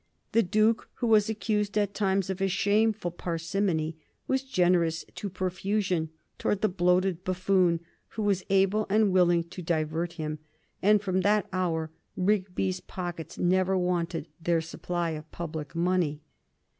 The 0.31 0.41
Duke, 0.41 0.89
who 0.95 1.05
was 1.05 1.29
accused 1.29 1.77
at 1.77 1.93
times 1.93 2.31
of 2.31 2.41
a 2.41 2.47
shameful 2.47 3.11
parsimony, 3.11 3.97
was 4.27 4.41
generous 4.41 5.05
to 5.13 5.29
profusion 5.29 6.09
towards 6.39 6.61
the 6.61 6.69
bloated 6.69 7.23
buffoon 7.23 7.81
who 8.07 8.23
was 8.23 8.43
able 8.49 8.87
and 8.89 9.11
willing 9.11 9.43
to 9.49 9.61
divert 9.61 10.13
him, 10.13 10.39
and 10.81 11.03
from 11.03 11.21
that 11.21 11.45
hour 11.53 11.91
Rigby's 12.17 12.79
pockets 12.79 13.37
never 13.37 13.77
wanted 13.77 14.27
their 14.41 14.59
supply 14.59 15.11
of 15.11 15.31
public 15.31 15.75
money. 15.75 16.23